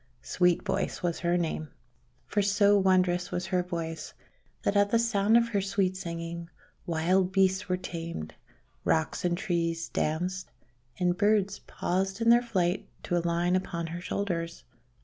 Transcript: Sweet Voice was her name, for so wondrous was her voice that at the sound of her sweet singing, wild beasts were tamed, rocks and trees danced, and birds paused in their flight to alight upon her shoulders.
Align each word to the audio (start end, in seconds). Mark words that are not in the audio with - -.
Sweet 0.23 0.63
Voice 0.65 1.03
was 1.03 1.19
her 1.19 1.37
name, 1.37 1.69
for 2.25 2.41
so 2.41 2.75
wondrous 2.79 3.29
was 3.29 3.45
her 3.45 3.61
voice 3.61 4.15
that 4.63 4.75
at 4.75 4.89
the 4.89 4.97
sound 4.97 5.37
of 5.37 5.49
her 5.49 5.61
sweet 5.61 5.95
singing, 5.95 6.49
wild 6.87 7.31
beasts 7.31 7.69
were 7.69 7.77
tamed, 7.77 8.33
rocks 8.83 9.23
and 9.23 9.37
trees 9.37 9.89
danced, 9.89 10.49
and 10.97 11.19
birds 11.19 11.59
paused 11.59 12.19
in 12.19 12.29
their 12.31 12.41
flight 12.41 12.89
to 13.03 13.15
alight 13.15 13.55
upon 13.55 13.85
her 13.85 14.01
shoulders. 14.01 14.63